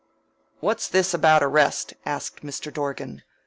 [0.61, 2.73] "What's this about arrest?" asked Mr.
[2.73, 3.21] Dorgan.